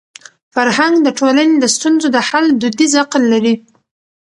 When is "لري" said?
3.33-3.55